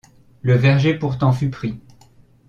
Le 0.41 0.55
verger 0.55 0.95
pourtant 0.95 1.31
fut 1.31 1.51
pris. 1.51 1.79